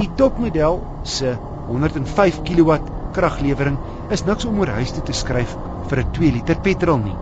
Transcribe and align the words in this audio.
Die 0.00 0.10
topmodel 0.16 0.80
se 1.04 1.36
105 1.68 2.42
kW 2.48 2.80
kraglewering 3.12 3.78
is 4.12 4.24
niks 4.28 4.44
om 4.44 4.58
oor 4.60 4.74
huis 4.76 4.92
toe 4.92 5.02
te 5.08 5.14
skryf 5.16 5.52
vir 5.90 6.00
'n 6.02 6.12
2 6.16 6.32
liter 6.32 6.58
petrol 6.60 6.98
nie. 6.98 7.16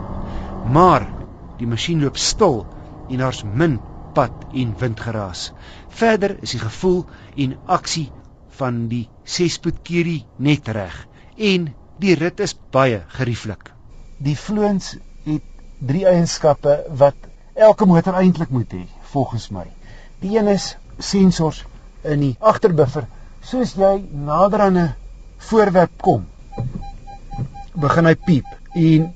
Maar 0.76 1.06
die 1.58 1.66
masjien 1.66 2.00
loop 2.02 2.16
stil 2.18 2.66
en 3.08 3.18
daar's 3.18 3.42
min 3.44 3.78
pad 4.14 4.32
en 4.52 4.74
windgeraas. 4.78 5.52
Verder 5.88 6.36
is 6.42 6.50
die 6.56 6.62
gevoel 6.62 7.04
en 7.36 7.58
aksie 7.66 8.10
van 8.58 8.88
die 8.88 9.08
6-spoed 9.24 9.82
Curie 9.86 10.26
net 10.36 10.68
reg 10.68 10.96
en 11.36 11.68
die 11.98 12.14
rit 12.14 12.40
is 12.40 12.56
baie 12.72 13.04
gerieflik. 13.18 13.70
Die 14.18 14.36
Floons 14.36 14.96
het 15.24 15.46
drie 15.78 16.06
eienskappe 16.06 16.74
wat 17.02 17.30
elke 17.54 17.86
motor 17.86 18.18
eintlik 18.20 18.50
moet 18.50 18.72
hê 18.72 18.82
volgens 19.12 19.50
my. 19.50 19.66
Die 20.20 20.36
een 20.38 20.48
is 20.48 20.74
sensors 20.98 21.64
in 22.02 22.20
die 22.20 22.34
agterbuffer. 22.40 23.06
Soos 23.40 23.76
jy 23.78 23.94
nader 24.10 24.60
aan 24.66 24.78
'n 24.78 24.94
voorwerp 25.38 25.96
kom, 26.02 26.26
begin 27.74 28.06
hy 28.06 28.14
piep 28.14 28.46
en 28.74 29.12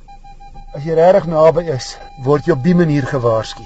as 0.74 0.84
jy 0.84 0.94
regtig 0.98 1.26
naby 1.30 1.64
is, 1.70 1.96
word 2.26 2.46
jy 2.46 2.52
op 2.52 2.62
die 2.62 2.74
manier 2.74 3.06
gewaarsku. 3.06 3.62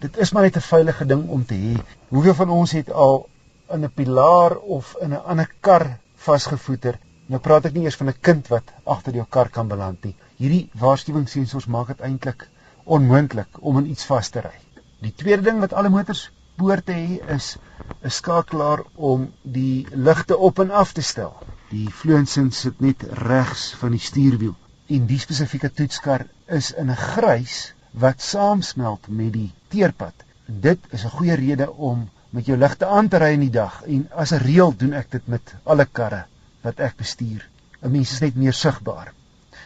Dit 0.00 0.16
is 0.16 0.32
maar 0.32 0.42
net 0.42 0.56
'n 0.56 0.66
veilige 0.66 1.04
ding 1.06 1.28
om 1.28 1.44
te 1.44 1.54
hê. 1.54 1.74
Hoeveel 2.08 2.34
van 2.34 2.50
ons 2.50 2.72
het 2.72 2.90
al 2.90 3.28
in 3.70 3.84
'n 3.84 3.92
pilaar 3.94 4.56
of 4.56 4.96
in 5.00 5.12
'n 5.12 5.22
ander 5.24 5.50
kar 5.60 5.98
vasgevoeter? 6.16 6.98
Nou 7.26 7.40
praat 7.40 7.66
ek 7.66 7.74
nie 7.74 7.84
eers 7.84 7.96
van 7.96 8.08
'n 8.08 8.20
kind 8.20 8.48
wat 8.48 8.72
agter 8.84 9.14
jou 9.14 9.26
kar 9.28 9.48
kan 9.48 9.68
beland 9.68 10.04
nie. 10.04 10.16
Hierdie 10.36 10.70
waarskuwingssensors 10.74 11.66
maak 11.66 11.86
dit 11.86 12.00
eintlik 12.00 12.48
onmoontlik 12.84 13.48
om 13.60 13.78
in 13.78 13.90
iets 13.90 14.04
vas 14.04 14.28
te 14.28 14.40
ry. 14.40 14.58
Die 15.00 15.14
tweede 15.14 15.42
ding 15.42 15.60
wat 15.60 15.72
alle 15.72 15.88
motors 15.88 16.30
behoort 16.56 16.86
te 16.86 16.92
hê 16.92 17.34
is 17.34 17.56
'n 18.02 18.10
skakelaar 18.10 18.82
om 18.94 19.32
die 19.42 19.86
ligte 19.90 20.36
op 20.36 20.58
en 20.58 20.70
af 20.70 20.92
te 20.92 21.02
stel. 21.02 21.36
Die 21.70 21.86
vleuensin 21.94 22.48
sit 22.50 22.80
net 22.82 23.02
regs 23.18 23.68
van 23.78 23.92
die 23.94 24.02
stuurwiel 24.02 24.56
en 24.94 25.04
die 25.06 25.18
spesifieke 25.22 25.68
toetskar 25.70 26.24
is 26.56 26.70
in 26.82 26.88
'n 26.90 26.96
grys 27.02 27.58
wat 28.04 28.22
saamsmelt 28.28 29.04
met 29.08 29.32
die 29.32 29.52
teerpad. 29.74 30.24
Dit 30.46 30.78
is 30.90 31.04
'n 31.04 31.14
goeie 31.18 31.36
rede 31.38 31.68
om 31.70 32.08
met 32.30 32.46
jou 32.46 32.56
ligte 32.58 32.86
aan 32.86 33.08
te 33.08 33.18
ry 33.22 33.28
in 33.34 33.44
die 33.46 33.54
dag 33.58 33.82
en 33.86 34.08
as 34.24 34.32
'n 34.32 34.42
reël 34.42 34.74
doen 34.76 34.96
ek 35.00 35.10
dit 35.10 35.28
met 35.28 35.54
alle 35.64 35.86
karre 35.86 36.24
wat 36.62 36.80
ek 36.80 36.96
bestuur. 36.96 37.46
'n 37.82 37.90
Mens 37.90 38.12
is 38.12 38.20
net 38.20 38.34
meer 38.34 38.52
sigbaar. 38.52 39.12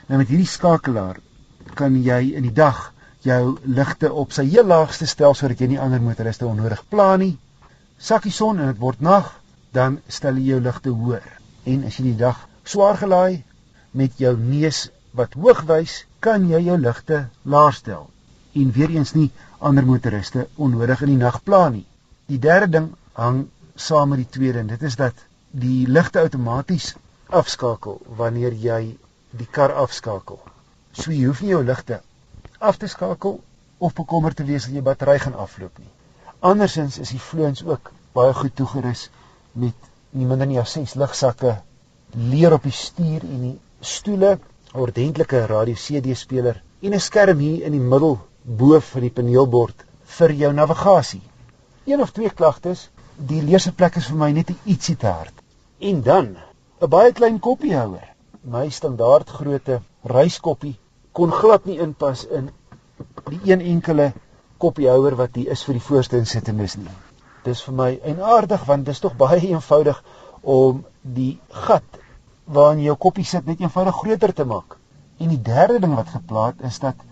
Nou 0.06 0.19
met 0.19 0.28
hierdie 0.28 0.53
skakelaar 0.56 1.16
kan 1.75 2.03
jy 2.03 2.34
in 2.34 2.43
die 2.43 2.53
dag 2.53 2.93
jou 3.20 3.59
ligte 3.64 4.12
op 4.12 4.32
sy 4.32 4.44
heel 4.44 4.66
laagste 4.66 5.06
stel 5.06 5.34
sodat 5.34 5.59
jy 5.59 5.66
nie 5.66 5.81
ander 5.81 6.03
motoriste 6.03 6.47
onnodig 6.47 6.84
pla 6.88 7.16
nie. 7.16 7.38
Sakkie 7.98 8.32
son 8.32 8.60
en 8.60 8.66
dit 8.66 8.78
word 8.78 9.00
nag, 9.00 9.41
dan 9.72 10.00
stel 10.09 10.37
jy 10.37 10.47
jou 10.53 10.60
ligte 10.60 10.91
hoër. 10.91 11.44
En 11.64 11.84
as 11.88 11.97
jy 11.98 12.10
die 12.10 12.20
dag 12.20 12.41
swaar 12.64 12.98
gelaai 13.00 13.42
met 13.91 14.19
jou 14.19 14.34
neus 14.38 14.88
wat 15.16 15.36
hoog 15.38 15.62
wys, 15.70 16.04
kan 16.20 16.48
jy 16.50 16.60
jou 16.66 16.76
ligte 16.80 17.26
laag 17.42 17.75
stel 17.76 18.10
en 18.54 18.72
weer 18.72 18.91
eens 18.94 19.12
nie 19.14 19.30
ander 19.58 19.86
motoriste 19.86 20.47
onnodig 20.66 21.02
in 21.02 21.14
die 21.14 21.22
nag 21.22 21.41
pla 21.42 21.69
nie. 21.69 21.86
Die 22.30 22.38
derde 22.38 22.69
ding 22.76 22.91
hang 23.19 23.41
saam 23.75 24.12
met 24.12 24.22
die 24.22 24.32
tweede 24.36 24.62
en 24.62 24.70
dit 24.70 24.82
is 24.82 24.97
dat 24.97 25.25
die 25.50 25.86
ligte 25.88 26.22
outomaties 26.22 26.92
afskakel 27.41 27.98
wanneer 28.20 28.54
jy 28.66 28.81
die 29.31 29.48
kar 29.50 29.75
afskakel. 29.84 30.38
So 30.92 31.10
jy 31.10 31.26
hoef 31.26 31.42
nie 31.42 31.54
jou 31.54 31.64
ligte 31.66 32.00
af 32.58 32.78
te 32.78 32.88
skakel 32.88 33.41
of 33.78 33.94
bekommerd 33.98 34.36
te 34.36 34.46
wees 34.46 34.69
dat 34.69 34.76
jy 34.76 34.84
battery 34.86 35.19
gaan 35.19 35.34
afloop 35.46 35.78
nie. 35.78 35.91
Andersins 36.41 36.98
is 37.02 37.10
die 37.14 37.22
vloons 37.22 37.64
ook 37.66 37.91
baie 38.14 38.34
goed 38.34 38.54
toegerus 38.56 39.08
met 39.52 39.91
nie 40.14 40.26
minder 40.30 40.47
nie 40.47 40.60
as 40.60 40.72
6 40.76 40.94
ligsakke, 41.00 41.56
leer 42.32 42.54
op 42.54 42.62
die 42.62 42.75
stuur 42.75 43.25
en 43.26 43.41
die 43.48 43.54
stoele, 43.80 44.38
'n 44.75 44.80
ordentlike 44.84 45.47
radio 45.50 45.75
CD 45.75 46.14
speler 46.14 46.62
en 46.82 46.94
'n 46.94 47.00
skerm 47.00 47.38
hier 47.38 47.64
in 47.66 47.72
die 47.72 47.86
middel 47.92 48.19
bo 48.44 48.80
van 48.80 49.00
die 49.00 49.10
paneelbord 49.10 49.84
vir 50.16 50.32
jou 50.32 50.52
navigasie. 50.52 51.22
Een 51.86 52.00
of 52.00 52.10
twee 52.12 52.30
klagtes, 52.30 52.91
die 53.16 53.42
leesplek 53.42 53.97
is 53.97 54.06
vir 54.10 54.16
my 54.16 54.30
net 54.32 54.50
ietsie 54.64 54.97
te 54.97 55.06
hard. 55.06 55.34
En 55.78 56.02
dan 56.02 56.36
'n 56.82 56.91
baie 56.91 57.12
klein 57.12 57.38
koppiehouer. 57.38 58.08
My 58.44 58.69
standaard 58.70 59.28
grootte 59.28 59.81
reiskoppie 60.02 60.76
kon 61.12 61.32
glad 61.32 61.64
nie 61.64 61.78
inpas 61.78 62.26
in 62.26 62.50
die 63.31 63.41
een 63.52 63.60
enkele 63.60 64.12
koppiehouer 64.58 65.16
wat 65.16 65.34
hier 65.34 65.50
is 65.50 65.64
vir 65.64 65.75
die 65.75 65.87
voorste 65.88 66.19
insittendes 66.19 66.76
nie. 66.76 66.96
Dis 67.44 67.62
vir 67.67 67.75
my 67.81 67.91
eienaardig 68.02 68.64
want 68.69 68.87
dit 68.87 68.94
is 68.94 69.02
tog 69.05 69.17
baie 69.20 69.41
eenvoudig 69.49 69.99
om 70.43 70.85
die 71.02 71.32
gat 71.67 71.99
waarin 72.56 72.82
jou 72.85 72.94
koppie 73.06 73.25
sit 73.25 73.46
net 73.46 73.61
eenvoudig 73.61 73.99
groter 74.02 74.32
te 74.35 74.44
maak. 74.44 74.76
En 75.19 75.29
die 75.32 75.41
derde 75.49 75.81
ding 75.81 75.94
wat 75.96 76.12
geplaas 76.12 76.61
is 76.69 76.79
dat 76.82 77.02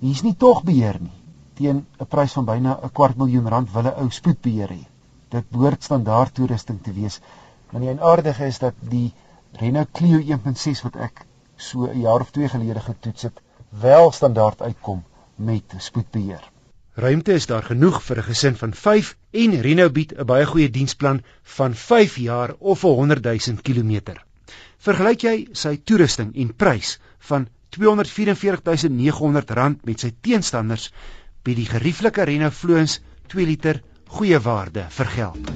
hier's 0.00 0.22
nie 0.22 0.34
tog 0.44 0.62
beheer 0.64 0.98
nie. 1.00 1.14
Teen 1.58 1.86
'n 2.00 2.06
prys 2.06 2.36
van 2.38 2.44
byna 2.44 2.78
'n 2.82 2.92
kwart 2.92 3.16
miljoen 3.16 3.48
rand 3.48 3.72
wil 3.72 3.88
'n 3.90 4.00
ou 4.02 4.10
spoedbeheer 4.10 4.70
hê. 4.76 4.84
Dit 5.28 5.50
behoort 5.50 5.82
standaard 5.82 6.34
toerusting 6.34 6.82
te 6.82 6.92
wees. 6.92 7.20
Maar 7.70 7.80
die 7.80 7.88
eienaardige 7.88 8.46
is 8.46 8.58
dat 8.58 8.74
die 8.80 9.12
Renault 9.52 9.90
Clio 9.92 10.18
1.6 10.18 10.82
wat 10.82 10.96
ek 10.96 11.26
so 11.56 11.86
'n 11.86 12.00
jaar 12.00 12.20
of 12.20 12.30
2 12.30 12.48
gelede 12.48 12.80
getoets 12.80 13.22
het, 13.22 13.40
wel 13.68 14.12
standaard 14.12 14.62
uitkom 14.62 15.04
met 15.34 15.74
spoedbeheer. 15.76 16.50
Ruimte 16.98 17.30
is 17.32 17.46
daar 17.46 17.62
genoeg 17.62 18.02
vir 18.02 18.18
'n 18.18 18.22
gesin 18.26 18.56
van 18.58 18.74
5 18.74 19.16
en 19.30 19.60
Renault 19.60 19.92
bied 19.92 20.18
'n 20.18 20.26
baie 20.26 20.46
goeie 20.46 20.70
diensplan 20.70 21.22
van 21.42 21.74
5 21.74 22.16
jaar 22.16 22.54
of 22.58 22.84
'n 22.84 22.88
100 22.88 23.24
000 23.24 23.38
km. 23.62 24.00
Vergelyk 24.78 25.22
jy 25.22 25.48
sy 25.52 25.80
toerusting 25.84 26.34
en 26.34 26.54
prys 26.54 27.00
van 27.18 27.48
R244.900 27.70 29.84
met 29.84 30.00
sy 30.00 30.14
teenstanders, 30.20 30.92
bied 31.42 31.56
die 31.56 31.66
gerieflike 31.66 32.22
Renault 32.22 32.54
Fluence 32.54 33.00
2 33.26 33.46
liter 33.46 33.82
goeie 34.06 34.40
waarde 34.40 34.86
vir 34.88 35.06
geld. 35.06 35.50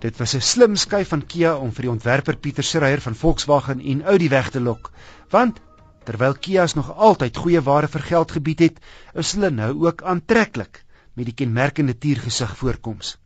Dit 0.00 0.16
was 0.18 0.34
'n 0.34 0.40
slim 0.40 0.76
skuif 0.76 1.08
van 1.08 1.26
Kia 1.26 1.56
om 1.56 1.72
vir 1.72 1.82
die 1.82 1.90
ontwerper 1.90 2.36
Pieter 2.36 2.64
Schreier 2.64 3.00
van 3.00 3.14
Volkswagen 3.14 3.80
en 3.80 4.02
Audi 4.02 4.28
weg 4.28 4.50
te 4.50 4.60
lok, 4.60 4.90
want 5.30 5.60
terwyl 6.04 6.34
Kia's 6.34 6.74
nog 6.74 6.90
altyd 7.08 7.36
goeie 7.36 7.62
ware 7.68 7.88
vir 7.88 8.04
geld 8.10 8.32
gebied 8.36 8.64
het, 8.66 8.80
is 9.14 9.32
hulle 9.36 9.50
nou 9.50 9.72
ook 9.86 10.02
aantreklik 10.02 10.84
met 11.14 11.28
die 11.28 11.34
kenmerkende 11.34 11.94
tiergesig 11.98 12.56
voorkoms. 12.56 13.16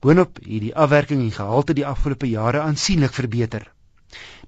Boonop 0.00 0.40
het 0.42 0.62
die 0.66 0.74
afwerking 0.74 1.22
en 1.22 1.32
gehalte 1.32 1.74
die 1.76 1.86
afgelope 1.86 2.28
jare 2.28 2.60
aansienlik 2.60 3.12
verbeter. 3.12 3.70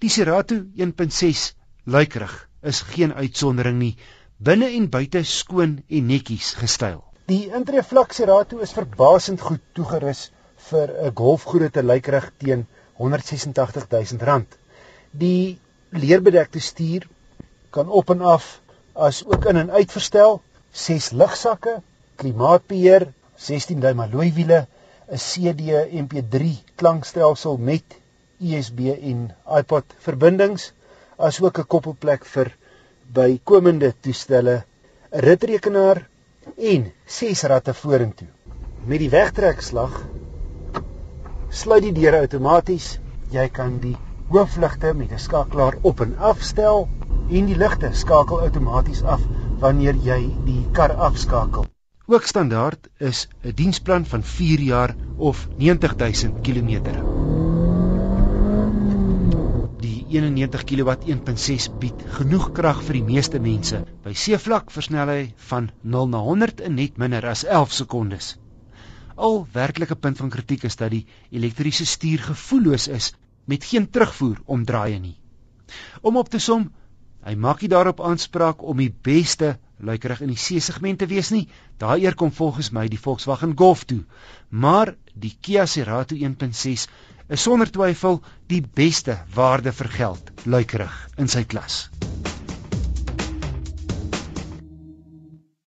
Die 0.02 0.10
Cerato 0.10 0.58
1.6 0.86 1.46
luikerig 1.84 2.34
is 2.62 2.80
geen 2.92 3.14
uitsondering 3.14 3.78
nie, 3.78 3.96
binne 4.36 4.68
en 4.78 4.88
buite 4.90 5.22
skoon 5.24 5.78
en 5.88 6.08
netjies 6.10 6.54
gestyl. 6.60 7.02
Die 7.26 7.46
intree 7.58 7.82
vlak 7.82 8.12
Cerato 8.12 8.60
is 8.66 8.74
verbasend 8.76 9.40
goed 9.40 9.62
toegerus 9.78 10.30
vir 10.68 10.92
'n 11.08 11.14
golfgrootte 11.20 11.82
lykerig 11.82 12.30
teen 12.38 12.66
R186000. 12.98 14.58
Die 15.12 15.58
leerbedekte 15.90 16.60
stuur 16.60 17.08
kan 17.70 17.88
op 17.88 18.10
en 18.10 18.20
af 18.20 18.60
as 18.92 19.24
ook 19.26 19.44
in 19.44 19.56
en 19.56 19.70
uitverstel, 19.70 20.40
6 20.70 21.10
ligsakke, 21.10 21.82
klimaatbeheer, 22.16 23.12
16 23.36 23.80
duim 23.80 24.00
alloy 24.00 24.32
wiele, 24.32 24.66
'n 25.08 25.18
CD 25.18 25.60
MP3 26.04 26.56
klankstelsel 26.74 27.56
met 27.56 27.84
USB 28.40 28.80
en 29.10 29.34
iPod 29.58 29.84
verbindings 29.98 30.72
asook 31.16 31.58
'n 31.58 31.66
koppelplek 31.66 32.24
vir 32.24 32.48
bykomende 33.12 33.94
toestelle, 34.00 34.56
'n 35.12 35.20
ritrekenaar 35.26 36.08
en 36.56 36.92
ses 37.06 37.42
ratte 37.42 37.74
vorentoe. 37.74 38.28
Met 38.84 38.98
die 38.98 39.10
wegtrekslag 39.10 39.94
sluit 41.50 41.82
die 41.82 41.92
deure 41.92 42.18
outomaties. 42.24 42.98
Jy 43.30 43.48
kan 43.48 43.78
die 43.78 43.96
hoofligte 44.28 44.92
met 44.94 45.12
'n 45.12 45.18
skakelaar 45.18 45.76
op 45.82 46.00
en 46.00 46.18
afstel 46.18 46.88
en 47.30 47.46
die 47.46 47.56
ligte 47.58 47.92
skakel 47.92 48.40
outomaties 48.46 49.02
af 49.02 49.22
wanneer 49.60 49.94
jy 50.04 50.20
die 50.46 50.62
kar 50.72 50.92
afskakel. 51.08 51.66
Ook 52.06 52.26
standaard 52.26 52.88
is 52.98 53.28
'n 53.42 53.54
diensplan 53.54 54.04
van 54.06 54.22
4 54.22 54.60
jaar 54.60 54.96
of 55.16 55.48
90000 55.56 56.40
km. 56.42 57.02
91 60.16 60.64
kW 60.64 60.90
1.6 61.12 61.66
bied 61.82 62.02
genoeg 62.16 62.52
krag 62.54 62.78
vir 62.86 63.00
die 63.00 63.06
meeste 63.08 63.40
mense. 63.42 63.80
By 64.04 64.14
seevlak 64.14 64.70
versnel 64.70 65.10
hy 65.10 65.22
van 65.50 65.70
0 65.82 66.10
na 66.12 66.20
100 66.22 66.62
in 66.68 66.76
net 66.78 67.00
minder 67.02 67.26
as 67.26 67.42
11 67.44 67.74
sekondes. 67.80 68.28
Al 69.16 69.42
werklike 69.52 69.96
punt 69.98 70.20
van 70.22 70.30
kritiek 70.30 70.64
is 70.68 70.78
dat 70.78 70.94
die 70.94 71.06
elektriese 71.34 71.86
stuur 71.90 72.22
gevoelloos 72.28 72.86
is 72.88 73.12
met 73.50 73.66
geen 73.66 73.90
terugvoer 73.90 74.38
omdraaie 74.46 75.00
nie. 75.02 75.16
Om 76.02 76.16
op 76.22 76.30
te 76.30 76.38
som, 76.38 76.68
hy 77.26 77.34
maak 77.34 77.62
nie 77.62 77.70
daarop 77.72 78.00
aanspraak 78.00 78.62
om 78.62 78.78
die 78.78 78.92
beste 79.08 79.56
luikerig 79.82 80.22
in 80.24 80.30
die 80.32 80.40
C-segment 80.40 81.02
te 81.02 81.08
wees 81.10 81.32
nie. 81.34 81.48
Daaier 81.82 82.14
kom 82.14 82.32
volgens 82.32 82.70
my 82.72 82.86
die 82.88 83.00
Volkswagen 83.00 83.56
Golf 83.58 83.84
toe. 83.84 84.04
Maar 84.48 84.94
die 85.14 85.34
Kia 85.40 85.66
Cerato 85.66 86.16
1.6 86.16 86.86
is 87.28 87.42
sonder 87.42 87.70
twyfel 87.70 88.22
die 88.46 88.62
beste 88.62 89.18
waarde 89.34 89.74
vir 89.74 89.90
geld 89.98 90.30
luikerig 90.46 90.94
in 91.18 91.28
sy 91.28 91.44
klas. 91.44 91.86